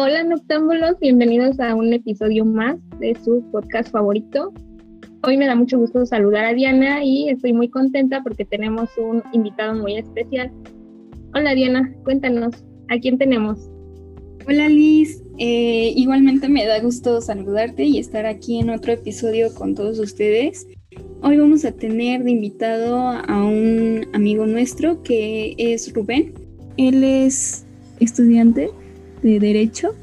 [0.00, 4.52] Hola noctámbulos, bienvenidos a un episodio más de su podcast favorito.
[5.24, 9.24] Hoy me da mucho gusto saludar a Diana y estoy muy contenta porque tenemos un
[9.32, 10.52] invitado muy especial.
[11.34, 13.58] Hola Diana, cuéntanos, ¿a quién tenemos?
[14.46, 19.74] Hola Liz, eh, igualmente me da gusto saludarte y estar aquí en otro episodio con
[19.74, 20.68] todos ustedes.
[21.22, 26.34] Hoy vamos a tener de invitado a un amigo nuestro que es Rubén.
[26.76, 27.66] Él es
[27.98, 28.70] estudiante
[29.22, 29.94] de Derecho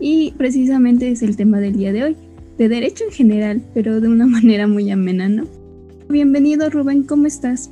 [0.00, 2.16] y precisamente es el tema del día de hoy,
[2.58, 5.44] de Derecho en general, pero de una manera muy amena, ¿no?
[6.08, 7.70] Bienvenido Rubén, ¿cómo estás?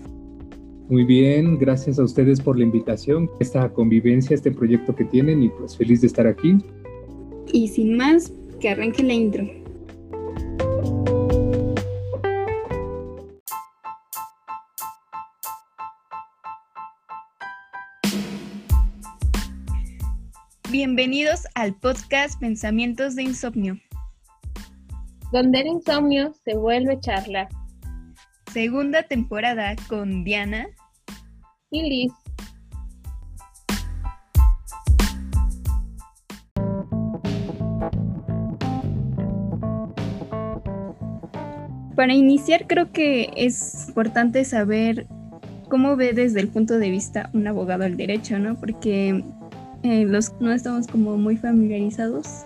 [0.88, 5.48] Muy bien, gracias a ustedes por la invitación, esta convivencia, este proyecto que tienen y
[5.48, 6.58] pues feliz de estar aquí.
[7.52, 9.61] Y sin más, que arranque la intro.
[20.84, 23.78] Bienvenidos al podcast Pensamientos de Insomnio.
[25.30, 27.48] Donde el insomnio se vuelve charla.
[28.52, 30.66] Segunda temporada con Diana
[31.70, 32.12] y Liz.
[41.94, 45.06] Para iniciar creo que es importante saber
[45.68, 48.56] cómo ve desde el punto de vista un abogado el derecho, ¿no?
[48.56, 49.22] Porque
[49.82, 52.44] eh, los no estamos como muy familiarizados,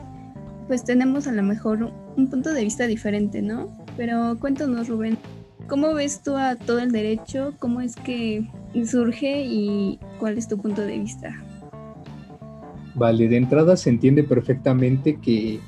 [0.68, 3.68] pues tenemos a lo mejor un punto de vista diferente, ¿no?
[3.96, 5.18] Pero cuéntanos, Rubén,
[5.68, 7.54] ¿cómo ves tú a todo el derecho?
[7.58, 8.46] ¿Cómo es que
[8.84, 11.34] surge y cuál es tu punto de vista?
[12.94, 15.60] Vale, de entrada se entiende perfectamente que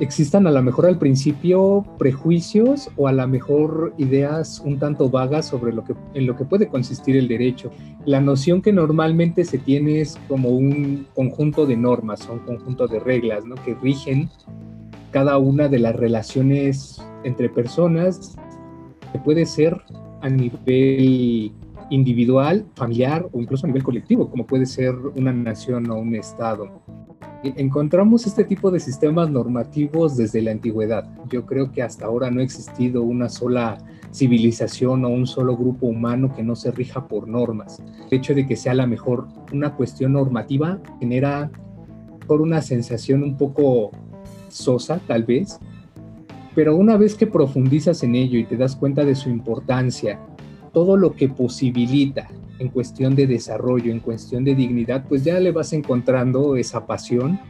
[0.00, 5.46] existan a lo mejor al principio prejuicios o a lo mejor ideas un tanto vagas
[5.46, 7.70] sobre lo que, en lo que puede consistir el derecho.
[8.04, 12.98] La noción que normalmente se tiene es como un conjunto de normas, un conjunto de
[12.98, 13.54] reglas ¿no?
[13.56, 14.30] que rigen
[15.12, 18.36] cada una de las relaciones entre personas,
[19.12, 19.80] que puede ser
[20.22, 21.52] a nivel
[21.90, 26.82] individual, familiar o incluso a nivel colectivo, como puede ser una nación o un estado
[27.56, 31.06] encontramos este tipo de sistemas normativos desde la antigüedad.
[31.28, 33.78] Yo creo que hasta ahora no ha existido una sola
[34.12, 37.82] civilización o un solo grupo humano que no se rija por normas.
[38.10, 41.50] El hecho de que sea la mejor una cuestión normativa genera
[42.26, 43.90] por una sensación un poco
[44.48, 45.58] sosa, tal vez,
[46.54, 50.20] pero una vez que profundizas en ello y te das cuenta de su importancia,
[50.74, 55.52] todo lo que posibilita en cuestión de desarrollo, en cuestión de dignidad, pues ya le
[55.52, 57.40] vas encontrando esa pasión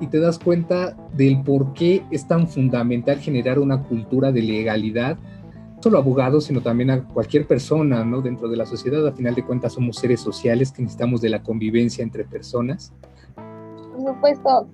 [0.00, 5.16] y te das cuenta del por qué es tan fundamental generar una cultura de legalidad,
[5.16, 8.20] no solo abogados, sino también a cualquier persona, ¿no?
[8.20, 11.42] Dentro de la sociedad, a final de cuentas somos seres sociales que necesitamos de la
[11.42, 12.92] convivencia entre personas.
[13.96, 14.68] Por supuesto,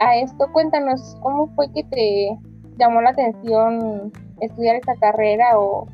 [0.00, 2.38] a esto cuéntanos, ¿cómo fue que te
[2.78, 5.86] llamó la atención estudiar esta carrera o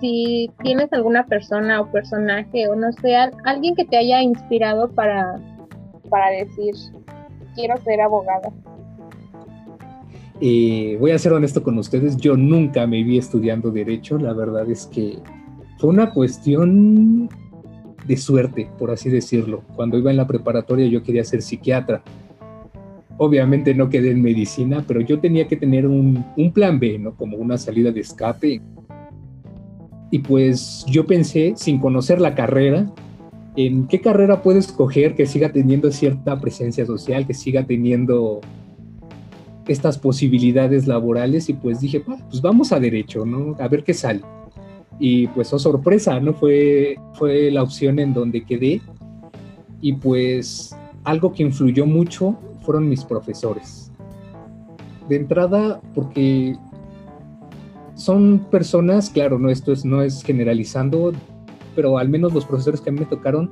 [0.00, 5.38] si tienes alguna persona o personaje o no sé, alguien que te haya inspirado para,
[6.08, 6.74] para decir,
[7.54, 8.50] quiero ser abogada.
[10.40, 14.86] Voy a ser honesto con ustedes, yo nunca me vi estudiando derecho, la verdad es
[14.86, 15.18] que
[15.78, 17.28] fue una cuestión
[18.06, 19.62] de suerte, por así decirlo.
[19.76, 22.02] Cuando iba en la preparatoria yo quería ser psiquiatra.
[23.18, 27.14] Obviamente no quedé en medicina, pero yo tenía que tener un, un plan B, ¿no?
[27.14, 28.62] Como una salida de escape.
[30.10, 32.90] Y pues yo pensé, sin conocer la carrera,
[33.56, 38.40] en qué carrera puedo escoger que siga teniendo cierta presencia social, que siga teniendo
[39.66, 43.54] estas posibilidades laborales y pues dije, pues vamos a derecho, ¿no?
[43.58, 44.22] A ver qué sale.
[44.98, 46.34] Y pues, oh sorpresa, ¿no?
[46.34, 48.80] Fue, fue la opción en donde quedé
[49.80, 53.90] y pues algo que influyó mucho fueron mis profesores.
[55.08, 56.56] De entrada, porque
[58.00, 61.12] son personas, claro, no esto es, no es generalizando,
[61.76, 63.50] pero al menos los profesores que a mí me tocaron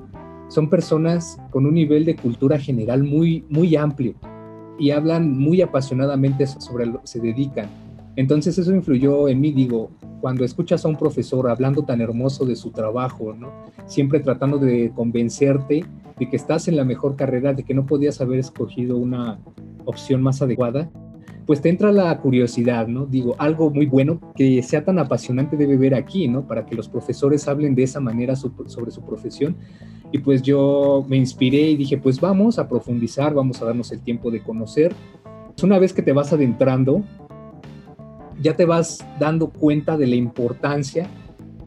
[0.48, 4.14] son personas con un nivel de cultura general muy, muy amplio
[4.78, 7.68] y hablan muy apasionadamente sobre lo que se dedican.
[8.16, 9.90] Entonces eso influyó en mí, digo,
[10.22, 13.52] cuando escuchas a un profesor hablando tan hermoso de su trabajo, ¿no?
[13.86, 15.84] siempre tratando de convencerte
[16.18, 19.38] de que estás en la mejor carrera, de que no podías haber escogido una
[19.84, 20.90] opción más adecuada,
[21.48, 23.06] pues te entra la curiosidad, ¿no?
[23.06, 26.46] Digo, algo muy bueno que sea tan apasionante debe ver aquí, ¿no?
[26.46, 29.56] Para que los profesores hablen de esa manera sobre su profesión.
[30.12, 34.00] Y pues yo me inspiré y dije, pues vamos a profundizar, vamos a darnos el
[34.00, 34.94] tiempo de conocer.
[35.46, 37.02] Pues una vez que te vas adentrando,
[38.42, 41.08] ya te vas dando cuenta de la importancia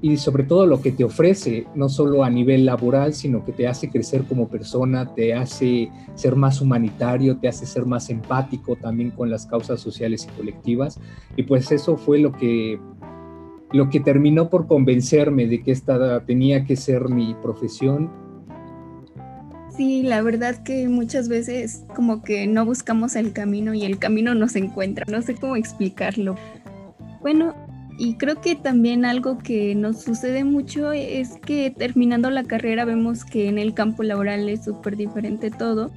[0.02, 3.68] y sobre todo lo que te ofrece, no solo a nivel laboral, sino que te
[3.68, 9.12] hace crecer como persona, te hace ser más humanitario, te hace ser más empático también
[9.12, 11.00] con las causas sociales y colectivas.
[11.36, 12.80] Y pues eso fue lo que,
[13.72, 18.10] lo que terminó por convencerme de que esta tenía que ser mi profesión.
[19.70, 24.34] Sí, la verdad que muchas veces como que no buscamos el camino y el camino
[24.34, 25.06] nos encuentra.
[25.08, 26.36] No sé cómo explicarlo.
[27.22, 27.54] Bueno,
[28.02, 33.24] y creo que también algo que nos sucede mucho es que terminando la carrera vemos
[33.24, 35.92] que en el campo laboral es súper diferente todo.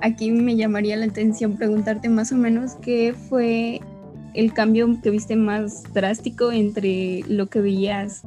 [0.00, 3.82] Aquí me llamaría la atención preguntarte más o menos qué fue
[4.32, 8.22] el cambio que viste más drástico entre lo que veías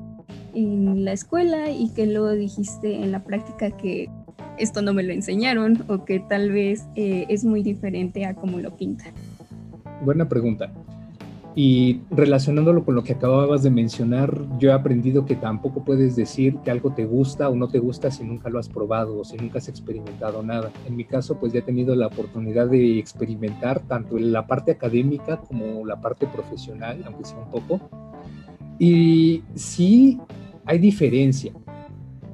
[0.54, 4.07] en la escuela y que luego dijiste en la práctica que
[4.60, 8.60] esto no me lo enseñaron o que tal vez eh, es muy diferente a como
[8.60, 9.13] lo pintan.
[10.04, 10.72] Buena pregunta.
[11.57, 16.57] Y relacionándolo con lo que acababas de mencionar, yo he aprendido que tampoco puedes decir
[16.65, 19.37] que algo te gusta o no te gusta si nunca lo has probado o si
[19.37, 20.69] nunca has experimentado nada.
[20.85, 25.37] En mi caso, pues ya he tenido la oportunidad de experimentar tanto la parte académica
[25.37, 27.79] como la parte profesional, aunque sea un poco.
[28.77, 30.19] Y sí
[30.65, 31.53] hay diferencia.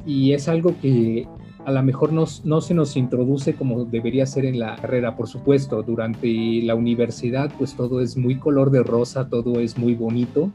[0.03, 1.27] Y es algo que
[1.65, 5.27] a lo mejor no, no, se nos introduce como debería ser en la carrera, por
[5.27, 5.83] supuesto.
[5.83, 10.51] Durante la universidad, pues todo es muy color de rosa, todo es muy bonito.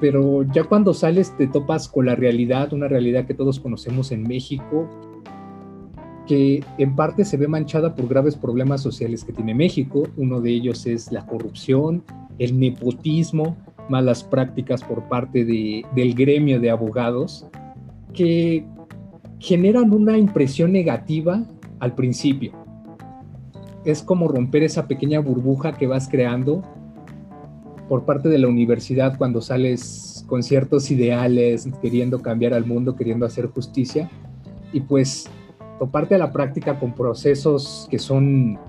[0.00, 4.22] Pero ya cuando sales te topas con la realidad, una realidad que todos conocemos en
[4.22, 4.88] México,
[6.26, 10.04] que en parte se ve manchada por graves problemas sociales que tiene México.
[10.16, 12.04] Uno de ellos es la corrupción,
[12.38, 13.56] el nepotismo,
[13.88, 17.46] malas prácticas por parte de, del gremio de abogados,
[18.12, 18.64] que
[19.42, 21.42] generan una impresión negativa
[21.80, 22.52] al principio.
[23.84, 26.62] Es como romper esa pequeña burbuja que vas creando
[27.88, 33.26] por parte de la universidad cuando sales con ciertos ideales, queriendo cambiar al mundo, queriendo
[33.26, 34.08] hacer justicia,
[34.72, 35.28] y pues
[35.80, 38.60] toparte a la práctica con procesos que son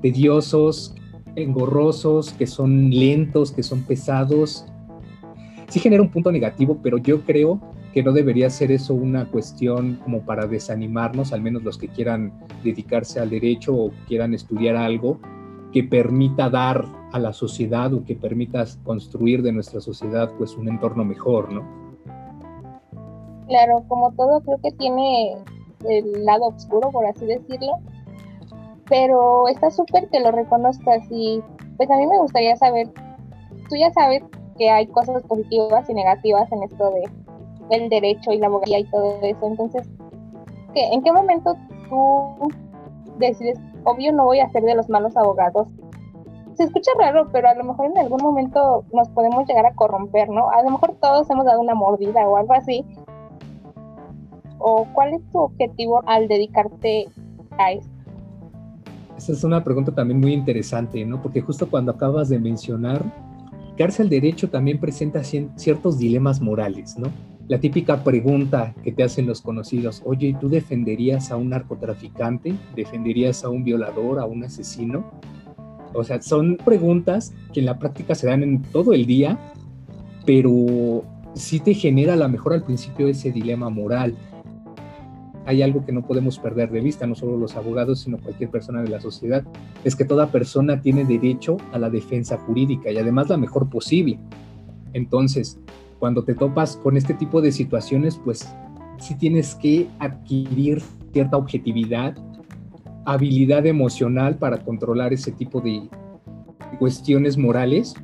[0.00, 0.94] tediosos,
[1.34, 4.64] engorrosos, que son lentos, que son pesados,
[5.68, 7.60] sí genera un punto negativo, pero yo creo
[7.92, 12.32] que no debería ser eso una cuestión como para desanimarnos, al menos los que quieran
[12.62, 15.18] dedicarse al derecho o quieran estudiar algo
[15.72, 20.68] que permita dar a la sociedad o que permita construir de nuestra sociedad pues un
[20.68, 21.62] entorno mejor, ¿no?
[23.48, 25.36] Claro, como todo creo que tiene
[25.88, 27.78] el lado oscuro, por así decirlo,
[28.88, 31.42] pero está súper que lo reconozcas y
[31.76, 32.88] pues a mí me gustaría saber,
[33.68, 34.22] tú ya sabes
[34.58, 37.08] que hay cosas positivas y negativas en esto de
[37.70, 39.46] el derecho y la abogacía y todo eso.
[39.46, 39.88] Entonces,
[40.74, 41.56] ¿qué, ¿en qué momento
[41.88, 42.48] tú
[43.18, 45.68] decides, obvio no voy a ser de los malos abogados?
[46.54, 50.28] Se escucha raro, pero a lo mejor en algún momento nos podemos llegar a corromper,
[50.28, 50.50] ¿no?
[50.50, 52.84] A lo mejor todos hemos dado una mordida o algo así.
[54.58, 57.08] ¿O cuál es tu objetivo al dedicarte
[57.56, 57.88] a esto?
[59.16, 61.22] Esa es una pregunta también muy interesante, ¿no?
[61.22, 63.04] Porque justo cuando acabas de mencionar,
[63.98, 67.08] al derecho también presenta ciertos dilemas morales, ¿no?
[67.50, 72.54] La típica pregunta que te hacen los conocidos, oye, ¿tú defenderías a un narcotraficante?
[72.76, 75.10] ¿Defenderías a un violador, a un asesino?
[75.92, 79.36] O sea, son preguntas que en la práctica se dan en todo el día,
[80.24, 81.02] pero
[81.34, 84.14] sí te genera a lo mejor al principio ese dilema moral.
[85.44, 88.80] Hay algo que no podemos perder de vista, no solo los abogados, sino cualquier persona
[88.80, 89.42] de la sociedad,
[89.82, 94.20] es que toda persona tiene derecho a la defensa jurídica y además la mejor posible.
[94.92, 95.58] Entonces,
[96.00, 98.52] cuando te topas con este tipo de situaciones, pues
[98.98, 102.16] sí tienes que adquirir cierta objetividad,
[103.04, 105.88] habilidad emocional para controlar ese tipo de
[106.78, 107.94] cuestiones morales.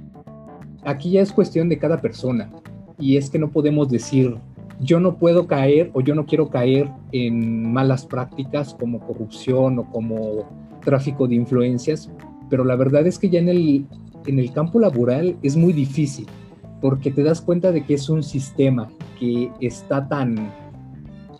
[0.84, 2.52] Aquí ya es cuestión de cada persona
[2.98, 4.36] y es que no podemos decir
[4.78, 9.90] yo no puedo caer o yo no quiero caer en malas prácticas como corrupción o
[9.90, 10.44] como
[10.84, 12.10] tráfico de influencias,
[12.50, 13.86] pero la verdad es que ya en el,
[14.26, 16.26] en el campo laboral es muy difícil
[16.80, 20.52] porque te das cuenta de que es un sistema que está tan,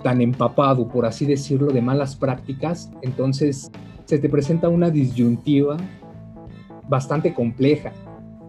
[0.03, 3.71] tan empapado, por así decirlo, de malas prácticas, entonces
[4.05, 5.77] se te presenta una disyuntiva
[6.89, 7.93] bastante compleja,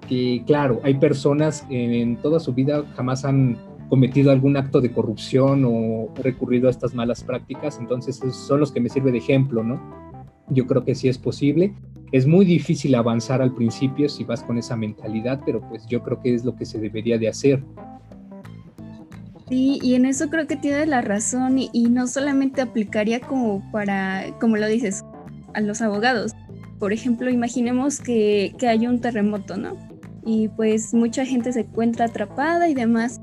[0.07, 3.57] que claro, hay personas en toda su vida jamás han
[3.89, 8.79] cometido algún acto de corrupción o recurrido a estas malas prácticas, entonces son los que
[8.79, 9.81] me sirve de ejemplo, ¿no?
[10.49, 11.73] Yo creo que sí es posible,
[12.11, 16.21] es muy difícil avanzar al principio si vas con esa mentalidad, pero pues yo creo
[16.21, 17.63] que es lo que se debería de hacer.
[19.49, 24.25] Sí, y en eso creo que tienes la razón y, no solamente aplicaría como para,
[24.39, 25.05] como lo dices,
[25.53, 26.33] a los abogados.
[26.79, 29.77] Por ejemplo, imaginemos que, que hay un terremoto, ¿no?
[30.25, 33.21] Y pues mucha gente se encuentra atrapada y demás.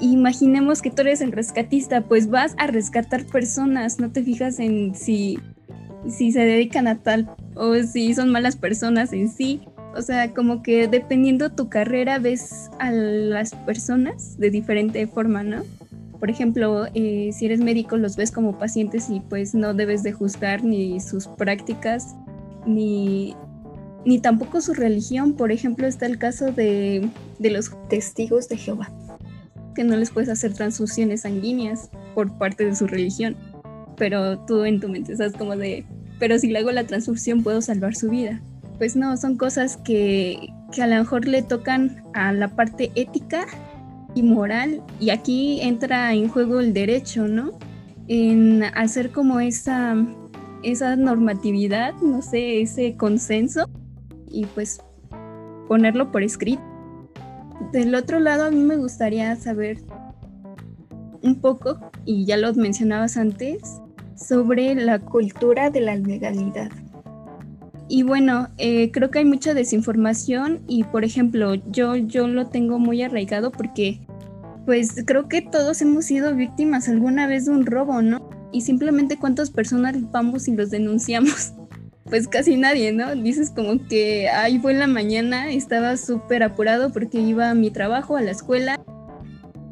[0.00, 4.94] imaginemos que tú eres el rescatista, pues vas a rescatar personas, no te fijas en
[4.94, 5.38] si,
[6.08, 9.60] si se dedican a tal o si son malas personas en sí.
[9.96, 15.62] O sea, como que dependiendo tu carrera ves a las personas de diferente forma, ¿no?
[16.18, 20.12] Por ejemplo, eh, si eres médico los ves como pacientes y pues no debes de
[20.12, 22.14] juzgar ni sus prácticas
[22.66, 23.36] ni,
[24.04, 25.34] ni tampoco su religión.
[25.34, 27.08] Por ejemplo, está el caso de,
[27.38, 28.90] de los testigos de Jehová,
[29.74, 33.36] que no les puedes hacer transfusiones sanguíneas por parte de su religión.
[33.96, 35.84] Pero tú en tu mente estás como de,
[36.18, 38.40] pero si le hago la transfusión puedo salvar su vida
[38.78, 40.48] pues no, son cosas que,
[40.80, 43.46] a lo mejor le tocan a la parte ética
[44.14, 47.52] y moral y aquí entra en juego el derecho, ¿no?
[48.08, 49.96] En hacer como esa,
[50.62, 53.68] esa normatividad, no sé, ese consenso
[54.28, 54.80] y pues
[55.68, 56.62] ponerlo por escrito.
[57.72, 59.78] Del otro lado, a mí me gustaría saber
[61.22, 63.80] un poco, y ya lo mencionabas antes,
[64.26, 66.70] sobre la cultura de la legalidad.
[67.88, 72.78] Y bueno, eh, creo que hay mucha desinformación y por ejemplo, yo, yo lo tengo
[72.78, 74.00] muy arraigado porque
[74.64, 78.26] pues creo que todos hemos sido víctimas alguna vez de un robo, ¿no?
[78.52, 81.52] Y simplemente cuántas personas vamos y los denunciamos.
[82.04, 83.16] Pues casi nadie, ¿no?
[83.16, 87.70] Dices como que, ay, fue en la mañana, estaba súper apurado porque iba a mi
[87.70, 88.78] trabajo, a la escuela.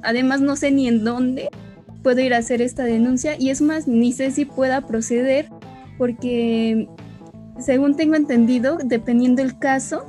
[0.02, 1.50] Además, no sé ni en dónde
[2.02, 5.48] puedo ir a hacer esta denuncia y es más, ni sé si pueda proceder
[5.98, 6.88] porque
[7.58, 10.04] según tengo entendido, dependiendo el caso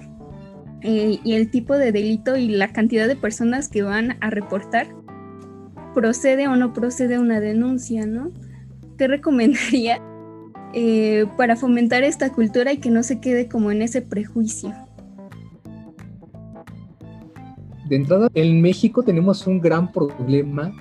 [0.81, 4.87] eh, y el tipo de delito y la cantidad de personas que van a reportar,
[5.93, 8.31] procede o no procede una denuncia, ¿no?
[8.97, 10.01] ¿Qué recomendaría
[10.73, 14.73] eh, para fomentar esta cultura y que no se quede como en ese prejuicio?
[17.87, 20.73] De entrada, en México tenemos un gran problema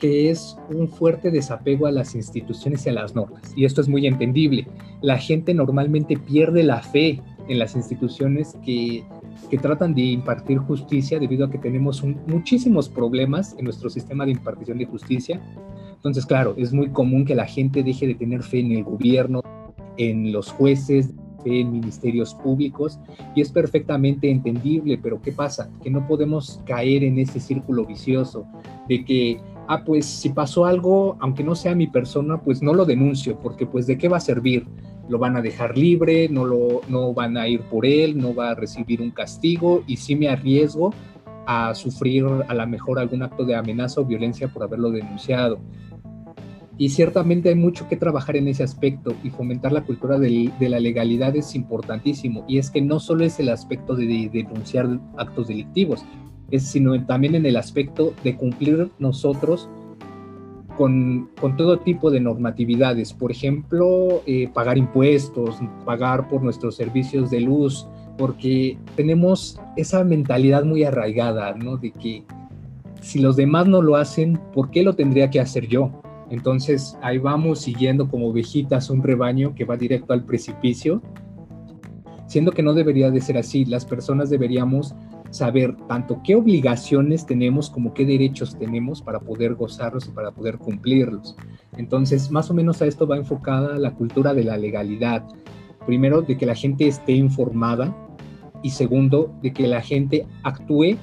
[0.00, 3.52] que es un fuerte desapego a las instituciones y a las normas.
[3.54, 4.66] Y esto es muy entendible.
[5.02, 9.04] La gente normalmente pierde la fe en las instituciones que,
[9.50, 14.32] que tratan de impartir justicia debido a que tenemos muchísimos problemas en nuestro sistema de
[14.32, 15.40] impartición de justicia.
[15.94, 19.42] Entonces, claro, es muy común que la gente deje de tener fe en el gobierno,
[19.98, 21.10] en los jueces,
[21.44, 22.98] en ministerios públicos
[23.34, 25.70] y es perfectamente entendible, pero ¿qué pasa?
[25.82, 28.46] Que no podemos caer en ese círculo vicioso
[28.88, 29.40] de que
[29.70, 33.66] ah, pues si pasó algo, aunque no sea mi persona, pues no lo denuncio, porque
[33.66, 34.66] pues de qué va a servir.
[35.08, 38.50] Lo van a dejar libre, no, lo, no van a ir por él, no va
[38.50, 40.92] a recibir un castigo y sí me arriesgo
[41.46, 45.60] a sufrir a lo mejor algún acto de amenaza o violencia por haberlo denunciado.
[46.76, 50.68] Y ciertamente hay mucho que trabajar en ese aspecto y fomentar la cultura de, de
[50.68, 52.44] la legalidad es importantísimo.
[52.48, 56.04] Y es que no solo es el aspecto de denunciar actos delictivos,
[56.50, 59.68] es, sino también en el aspecto de cumplir nosotros
[60.76, 61.28] con,
[61.58, 63.12] todo tipo de normatividades.
[63.12, 70.64] Por ejemplo, eh, pagar impuestos, pagar por nuestros servicios de luz, porque tenemos esa mentalidad
[70.64, 71.76] muy arraigada, ¿no?
[71.76, 72.24] De que
[73.02, 75.90] si los demás no lo hacen, ¿por qué lo tendría que hacer yo?
[76.30, 81.02] Entonces ahí vamos siguiendo como ovejitas un rebaño que va directo al precipicio,
[82.26, 83.64] siendo que no debería de ser así.
[83.64, 84.94] Las personas deberíamos
[85.30, 90.58] saber tanto qué obligaciones tenemos como qué derechos tenemos para poder gozarlos y para poder
[90.58, 91.36] cumplirlos.
[91.76, 95.24] Entonces, más o menos a esto va enfocada la cultura de la legalidad.
[95.86, 97.96] Primero, de que la gente esté informada
[98.62, 100.96] y segundo, de que la gente actúe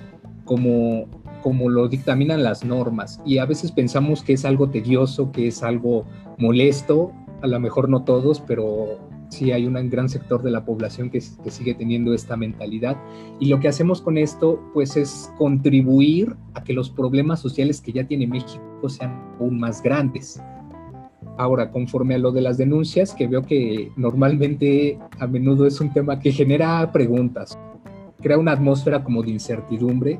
[0.46, 1.08] como,
[1.42, 3.22] como lo dictaminan las normas.
[3.26, 6.06] Y a veces pensamos que es algo tedioso, que es algo
[6.38, 11.10] molesto, a lo mejor no todos, pero sí hay un gran sector de la población
[11.10, 12.98] que, sigue teniendo esta mentalidad.
[13.40, 17.92] Y lo que hacemos con esto, pues, es contribuir a que los problemas sociales que
[17.92, 20.42] ya tiene México sean aún más grandes.
[21.38, 25.94] Ahora, conforme a lo de las denuncias, que veo que normalmente a menudo es un
[25.94, 27.58] tema que genera preguntas,
[28.22, 30.20] crea una atmósfera como de incertidumbre.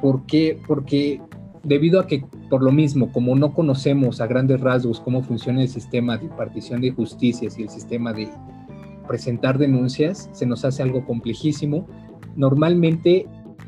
[0.00, 0.60] ¿Por qué?
[0.66, 1.20] Porque
[1.66, 5.68] debido a que por lo mismo, como no conocemos a grandes rasgos cómo funciona el
[5.68, 8.28] sistema de impartición de justicias y el sistema de
[9.08, 11.86] presentar denuncias, se nos hace algo complejísimo.
[12.36, 13.26] Normalmente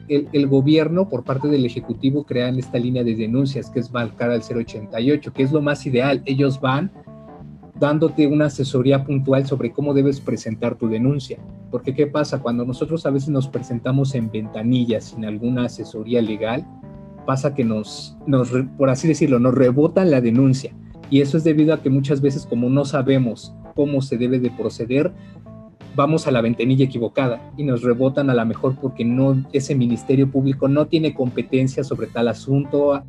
[0.08, 4.42] el, gobierno por parte del Ejecutivo crean esta línea de denuncias que es marcar al
[4.42, 6.22] 088, que es lo más ideal.
[6.24, 6.92] Ellos van
[7.78, 11.38] dándote una asesoría puntual sobre cómo debes presentar tu denuncia.
[11.70, 12.40] Porque ¿qué pasa?
[12.40, 16.66] Cuando nosotros a veces nos presentamos en ventanillas sin alguna asesoría legal,
[17.28, 20.72] pasa que nos, nos, por así decirlo, nos rebotan la denuncia.
[21.10, 24.50] Y eso es debido a que muchas veces como no sabemos cómo se debe de
[24.50, 25.12] proceder,
[25.94, 30.30] vamos a la ventanilla equivocada y nos rebotan a lo mejor porque no, ese ministerio
[30.30, 33.02] público no tiene competencia sobre tal asunto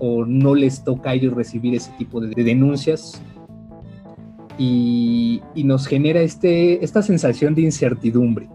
[0.00, 3.22] o no les toca a ellos recibir ese tipo de, denuncias
[4.58, 8.48] y, y, nos genera este, esta sensación de incertidumbre.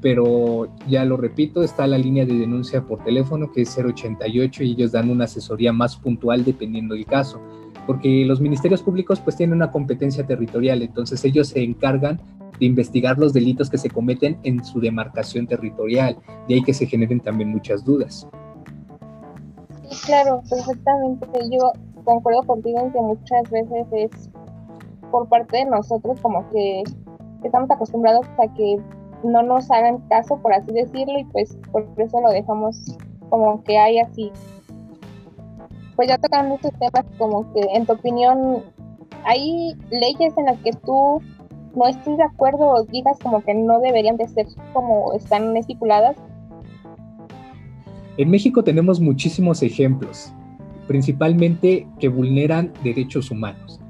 [0.00, 4.72] Pero ya lo repito, está la línea de denuncia por teléfono que es 088 y
[4.72, 7.40] ellos dan una asesoría más puntual dependiendo del caso
[7.88, 12.20] porque los ministerios públicos pues tienen una competencia territorial, entonces ellos se encargan
[12.60, 16.84] de investigar los delitos que se cometen en su demarcación territorial, de ahí que se
[16.84, 18.28] generen también muchas dudas.
[19.88, 21.26] Sí, claro, perfectamente.
[21.50, 21.72] Yo
[22.04, 24.30] concuerdo contigo en que muchas veces es
[25.10, 26.82] por parte de nosotros como que
[27.42, 28.76] estamos acostumbrados a que
[29.22, 32.96] no nos hagan caso, por así decirlo, y pues por eso lo dejamos
[33.28, 34.32] como que hay así
[35.98, 38.62] pues ya tocan muchos temas como que en tu opinión
[39.24, 41.20] hay leyes en las que tú
[41.74, 46.16] no estés de acuerdo o digas como que no deberían de ser como están estipuladas.
[48.16, 50.32] En México tenemos muchísimos ejemplos,
[50.86, 53.80] principalmente que vulneran derechos humanos.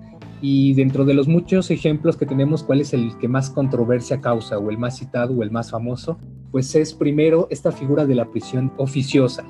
[0.40, 4.58] Y dentro de los muchos ejemplos que tenemos, ¿cuál es el que más controversia causa
[4.58, 6.18] o el más citado o el más famoso?
[6.52, 9.44] Pues es primero esta figura de la prisión oficiosa,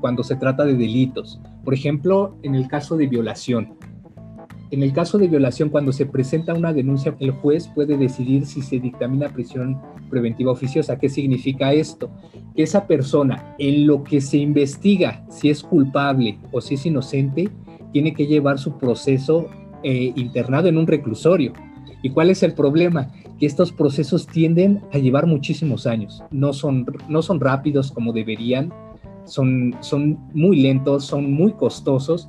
[0.00, 1.40] cuando se trata de delitos.
[1.64, 3.74] Por ejemplo, en el caso de violación.
[4.70, 8.60] En el caso de violación, cuando se presenta una denuncia, el juez puede decidir si
[8.60, 10.98] se dictamina prisión preventiva oficiosa.
[10.98, 12.10] ¿Qué significa esto?
[12.56, 17.50] Que esa persona, en lo que se investiga, si es culpable o si es inocente,
[17.92, 19.48] tiene que llevar su proceso
[19.84, 21.52] eh, internado en un reclusorio.
[22.02, 23.12] ¿Y cuál es el problema?
[23.38, 26.22] Que estos procesos tienden a llevar muchísimos años.
[26.30, 28.72] No son, no son rápidos como deberían
[29.24, 32.28] son, son muy lentos, son muy costosos.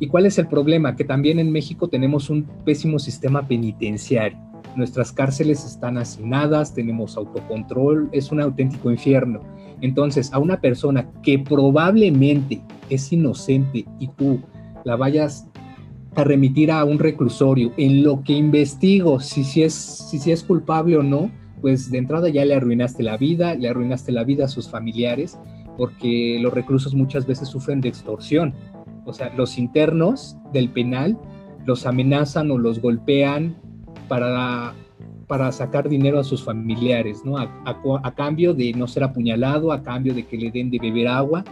[0.00, 0.94] ¿Y cuál es el problema?
[0.94, 4.38] Que también en México tenemos un pésimo sistema penitenciario.
[4.76, 9.40] Nuestras cárceles están hacinadas, tenemos autocontrol, es un auténtico infierno.
[9.80, 12.60] Entonces, a una persona que probablemente
[12.90, 14.40] es inocente y tú
[14.84, 15.48] la vayas
[16.18, 20.42] a remitir a un reclusorio en lo que investigo si, si, es, si, si es
[20.42, 24.46] culpable o no, pues de entrada ya le arruinaste la vida, le arruinaste la vida
[24.46, 25.38] a sus familiares
[25.78, 28.52] porque los reclusos muchas veces sufren de extorsión.
[29.06, 31.16] O sea, los internos del penal
[31.64, 33.56] los amenazan o los golpean
[34.08, 34.74] para,
[35.28, 37.38] para sacar dinero a sus familiares, ¿no?
[37.38, 41.44] A, cambio de no ser apuñalado, a cambio de que le den de beber agua.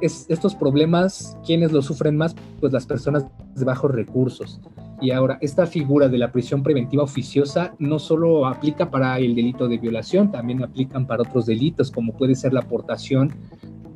[0.00, 2.34] Es, estos problemas, ¿quiénes los sufren más?
[2.60, 4.60] Pues las personas de bajos recursos.
[5.00, 9.68] Y ahora, esta figura de la prisión preventiva oficiosa no solo aplica para el delito
[9.68, 13.32] de violación, también aplican para otros delitos, como puede ser la aportación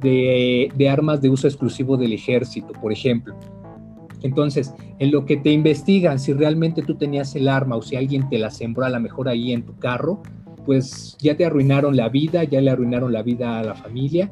[0.01, 3.35] de, armas de uso exclusivo del ejército, por ejemplo.
[4.23, 8.29] Entonces, en lo que te investigan, si realmente tú tenías el arma o si alguien
[8.29, 10.23] te la sembró a lo mejor ahí en tu carro,
[10.65, 14.31] pues ya te arruinaron la vida, ya le arruinaron la vida a la familia.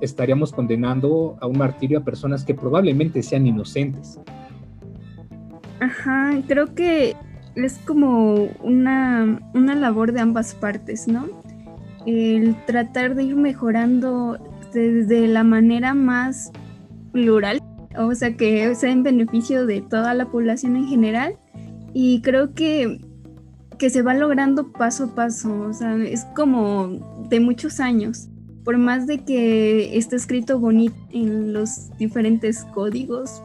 [0.00, 4.18] Estaríamos condenando a un martirio a personas que probablemente sean inocentes.
[5.80, 7.16] Ajá, creo que
[7.54, 11.26] es como una, una labor de ambas partes, ¿no?
[12.06, 14.38] El tratar de ir mejorando
[14.72, 16.52] desde la manera más
[17.12, 17.60] plural,
[17.96, 21.36] o sea, que sea en beneficio de toda la población en general.
[21.92, 23.00] Y creo que,
[23.78, 28.29] que se va logrando paso a paso, o sea, es como de muchos años.
[28.64, 33.42] Por más de que esté escrito bonito en los diferentes códigos,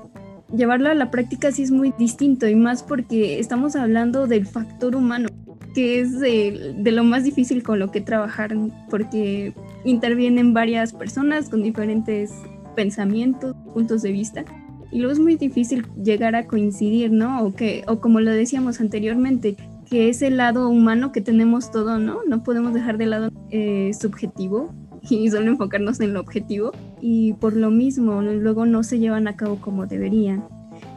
[0.55, 4.95] llevarlo a la práctica sí es muy distinto y más porque estamos hablando del factor
[4.95, 5.29] humano,
[5.73, 8.55] que es de, lo más difícil con lo que trabajar,
[8.89, 12.31] porque intervienen varias personas con diferentes
[12.75, 14.45] pensamientos, puntos de vista.
[14.91, 17.43] Y luego es muy difícil llegar a coincidir, ¿no?
[17.43, 19.57] O, que, o como lo decíamos anteriormente,
[19.89, 22.19] que es el lado humano que tenemos todo, ¿no?
[22.27, 24.73] No podemos dejar de lado eh, subjetivo
[25.09, 29.35] y solo enfocarnos en lo objetivo y por lo mismo luego no se llevan a
[29.35, 30.43] cabo como deberían.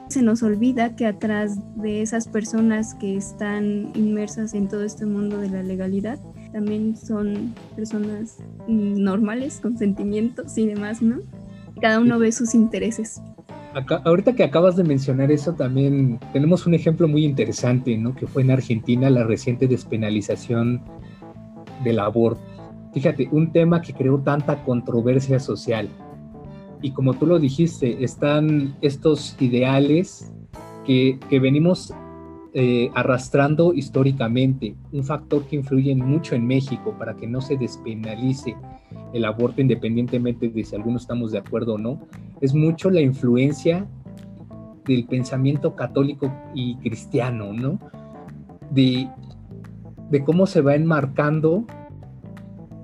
[0.08, 5.36] Se nos olvida que atrás de esas personas que están inmersas en todo este mundo
[5.36, 6.18] de la legalidad,
[6.52, 11.18] también son personas normales, con sentimientos y demás, ¿no?
[11.82, 13.20] Cada uno ve sus intereses.
[14.04, 18.14] ahorita que acabas de mencionar eso, también tenemos un ejemplo muy interesante, ¿no?
[18.14, 20.80] Que fue en Argentina la reciente despenalización
[21.84, 22.47] del aborto
[22.98, 25.88] Fíjate, un tema que creó tanta controversia social.
[26.82, 30.34] Y como tú lo dijiste, están estos ideales
[30.84, 31.94] que, venimos
[32.54, 38.56] eh, arrastrando históricamente, un factor que influye mucho en México para que no se despenalice
[39.12, 42.00] el aborto independientemente de si algunos estamos de acuerdo o no,
[42.40, 43.86] es mucho la influencia
[44.86, 47.78] del pensamiento católico y cristiano, ¿no?
[48.72, 49.08] De
[50.10, 51.66] de cómo se va enmarcando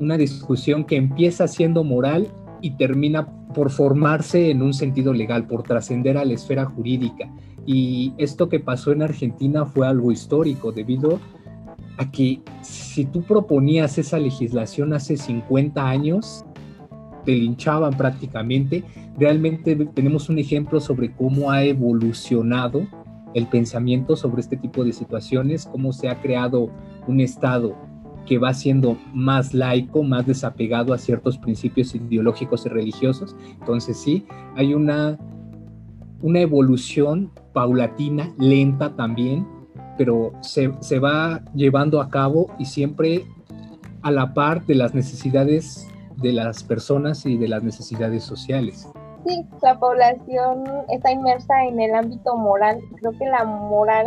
[0.01, 2.29] una discusión que empieza siendo moral
[2.61, 7.31] y termina por formarse en un sentido legal, por trascender a la esfera jurídica.
[7.67, 11.21] Y esto que pasó en Argentina fue algo histórico debido
[11.97, 16.45] a que si tú proponías esa legislación hace 50 años,
[17.25, 18.85] te linchaban prácticamente.
[19.17, 22.87] Realmente tenemos un ejemplo sobre cómo ha evolucionado
[23.35, 26.71] el pensamiento sobre este tipo de situaciones, cómo se ha creado
[27.07, 27.77] un Estado
[28.27, 33.37] que va siendo más laico, más desapegado a ciertos principios ideológicos y religiosos.
[33.61, 35.19] Entonces sí, hay una,
[36.23, 39.47] una evolución paulatina, lenta también,
[39.99, 43.25] pero se, se va llevando a cabo y siempre
[44.03, 48.89] a la par de las necesidades de las personas y de las necesidades sociales.
[49.27, 52.79] Sí, la población está inmersa en el ámbito moral.
[52.97, 54.07] Creo que la moral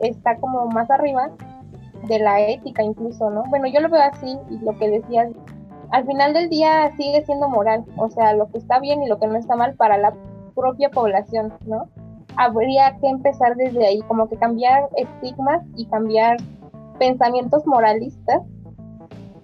[0.00, 1.30] está como más arriba
[2.08, 3.44] de la ética incluso, ¿no?
[3.48, 5.28] Bueno, yo lo veo así y lo que decías,
[5.90, 9.18] al final del día sigue siendo moral, o sea, lo que está bien y lo
[9.18, 10.14] que no está mal para la
[10.54, 11.88] propia población, ¿no?
[12.36, 16.38] Habría que empezar desde ahí, como que cambiar estigmas y cambiar
[16.98, 18.42] pensamientos moralistas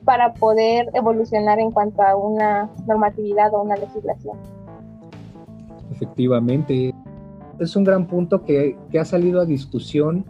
[0.04, 4.38] para poder evolucionar en cuanto a una normatividad o una legislación.
[5.90, 6.94] Efectivamente,
[7.58, 10.24] es un gran punto que, que ha salido a discusión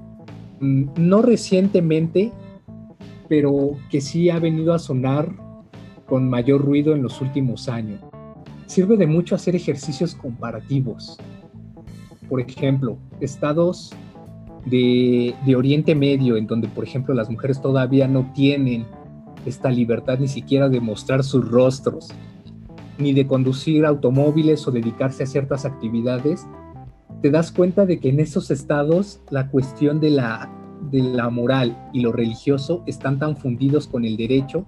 [0.61, 2.33] no recientemente,
[3.29, 5.31] pero que sí ha venido a sonar
[6.07, 8.01] con mayor ruido en los últimos años.
[8.67, 11.19] Sirve de mucho hacer ejercicios comparativos.
[12.29, 13.93] Por ejemplo, estados
[14.67, 18.87] de, de, Oriente Medio, en donde, por ejemplo, las mujeres todavía no tienen
[19.47, 22.09] esta libertad ni siquiera de mostrar sus rostros,
[22.99, 26.47] ni de conducir automóviles o dedicarse a ciertas actividades,
[27.23, 30.51] te das cuenta de que en esos estados la cuestión de la,
[30.91, 34.67] de la moral y lo religioso están tan fundidos con el derecho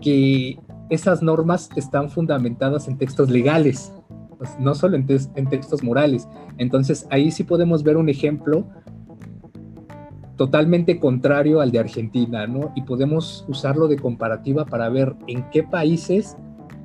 [0.00, 0.58] que
[0.90, 3.92] esas normas están fundamentadas en textos legales,
[4.38, 6.28] pues, no solo en, en textos morales.
[6.56, 8.66] Entonces ahí sí podemos ver un ejemplo
[10.36, 12.72] totalmente contrario al de Argentina, ¿no?
[12.76, 16.36] Y podemos usarlo de comparativa para ver en qué países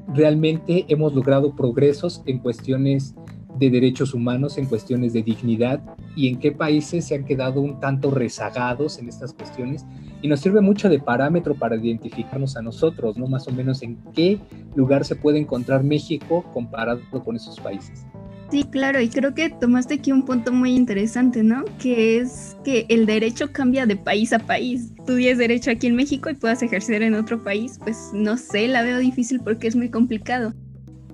[0.08, 3.16] realmente hemos logrado progresos en cuestiones
[3.58, 5.82] de derechos humanos, en cuestiones de dignidad
[6.16, 9.86] y en qué países se han quedado un tanto rezagados en estas cuestiones.
[10.22, 13.28] Y nos sirve mucho de parámetro para identificarnos a nosotros, ¿no?
[13.28, 14.40] Más o menos en qué
[14.76, 18.06] lugar se puede encontrar México comparado con esos países.
[18.54, 21.66] Sí, claro, y creo que tomaste aquí un punto muy interesante, ¿no?
[21.80, 24.92] Que es que el derecho cambia de país a país.
[25.08, 28.68] Tú tienes derecho aquí en México y puedas ejercer en otro país, pues no sé,
[28.68, 30.54] la veo difícil porque es muy complicado.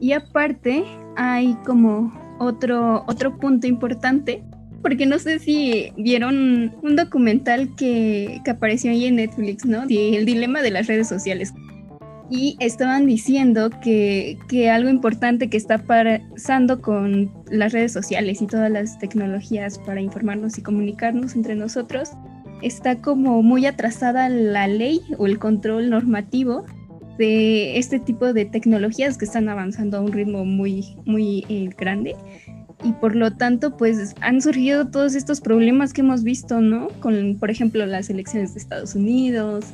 [0.01, 0.83] Y aparte,
[1.15, 4.43] hay como otro, otro punto importante,
[4.81, 9.83] porque no sé si vieron un documental que, que apareció ahí en Netflix, ¿no?
[9.83, 11.53] el dilema de las redes sociales.
[12.31, 18.47] Y estaban diciendo que, que algo importante que está pasando con las redes sociales y
[18.47, 22.11] todas las tecnologías para informarnos y comunicarnos entre nosotros,
[22.61, 26.65] está como muy atrasada la ley o el control normativo
[27.19, 32.15] de este tipo de tecnologías que están avanzando a un ritmo muy, muy eh, grande.
[32.81, 36.87] Y por lo tanto, pues han surgido todos estos problemas que hemos visto, ¿no?
[37.01, 39.65] Con, por ejemplo, las elecciones de Estados Unidos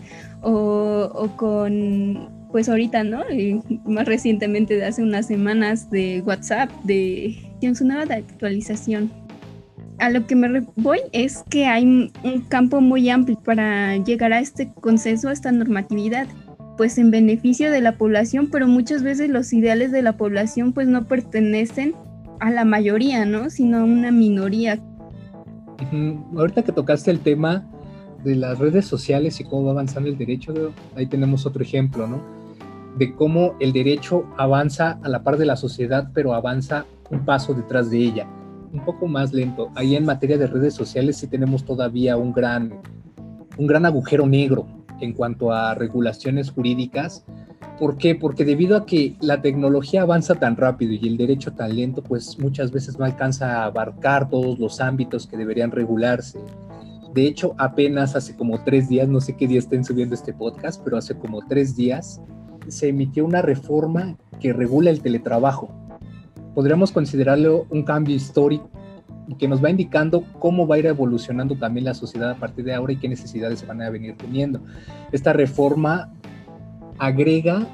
[0.41, 3.21] o, o con, pues ahorita, ¿no?
[3.85, 7.37] más recientemente, de hace unas semanas, de WhatsApp, de
[7.75, 9.11] su nueva actualización.
[9.99, 14.39] A lo que me voy es que hay un campo muy amplio para llegar a
[14.39, 16.27] este consenso, a esta normatividad
[16.77, 20.87] pues en beneficio de la población, pero muchas veces los ideales de la población pues
[20.87, 21.93] no pertenecen
[22.39, 23.49] a la mayoría, ¿no?
[23.49, 24.79] Sino a una minoría.
[26.35, 27.65] Ahorita que tocaste el tema
[28.23, 30.53] de las redes sociales y cómo va avanzando el derecho,
[30.95, 32.21] ahí tenemos otro ejemplo, ¿no?
[32.97, 37.53] De cómo el derecho avanza a la par de la sociedad, pero avanza un paso
[37.53, 38.27] detrás de ella,
[38.73, 39.69] un poco más lento.
[39.75, 42.81] Ahí en materia de redes sociales sí tenemos todavía un gran,
[43.57, 44.65] un gran agujero negro,
[45.01, 47.25] en cuanto a regulaciones jurídicas.
[47.79, 48.15] ¿Por qué?
[48.15, 52.39] Porque debido a que la tecnología avanza tan rápido y el derecho tan lento, pues
[52.39, 56.39] muchas veces no alcanza a abarcar todos los ámbitos que deberían regularse.
[57.13, 60.81] De hecho, apenas hace como tres días, no sé qué día estén subiendo este podcast,
[60.83, 62.21] pero hace como tres días
[62.67, 65.69] se emitió una reforma que regula el teletrabajo.
[66.53, 68.69] Podríamos considerarlo un cambio histórico
[69.37, 72.73] que nos va indicando cómo va a ir evolucionando también la sociedad a partir de
[72.73, 74.61] ahora y qué necesidades se van a venir teniendo.
[75.11, 76.11] Esta reforma
[76.97, 77.67] agrega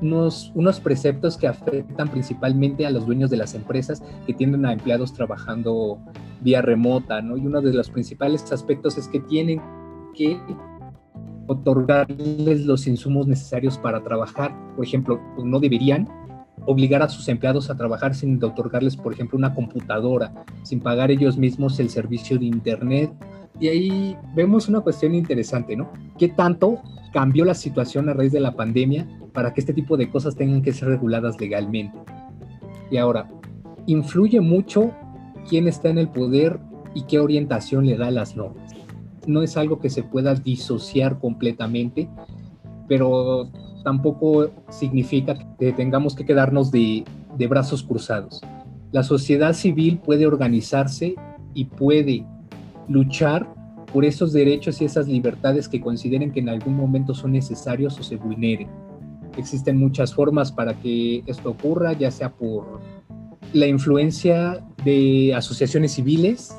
[0.00, 4.72] unos, unos preceptos que afectan principalmente a los dueños de las empresas que tienen a
[4.72, 5.98] empleados trabajando
[6.40, 7.36] vía remota, ¿no?
[7.36, 9.60] Y uno de los principales aspectos es que tienen
[10.14, 10.40] que
[11.46, 14.54] otorgarles los insumos necesarios para trabajar.
[14.76, 16.08] Por ejemplo, no deberían
[16.66, 21.36] obligar a sus empleados a trabajar sin otorgarles, por ejemplo, una computadora, sin pagar ellos
[21.36, 23.12] mismos el servicio de Internet.
[23.60, 25.90] Y ahí vemos una cuestión interesante, ¿no?
[26.18, 26.80] ¿Qué tanto
[27.12, 30.62] cambió la situación a raíz de la pandemia para que este tipo de cosas tengan
[30.62, 31.98] que ser reguladas legalmente?
[32.90, 33.28] Y ahora,
[33.86, 34.92] influye mucho
[35.48, 36.60] quién está en el poder
[36.94, 38.72] y qué orientación le da a las normas.
[39.26, 42.08] No es algo que se pueda disociar completamente,
[42.88, 43.50] pero
[43.84, 47.04] tampoco significa que tengamos que quedarnos de,
[47.48, 48.40] brazos cruzados.
[48.90, 51.14] La sociedad civil puede organizarse
[51.54, 52.24] y puede
[52.88, 53.46] luchar
[53.92, 58.02] por esos derechos y esas libertades que consideren que en algún momento son necesarios o
[58.02, 58.68] se vulneren.
[59.36, 62.80] Existen muchas formas para que esto ocurra, ya sea por
[63.52, 66.54] la influencia de asociaciones civiles,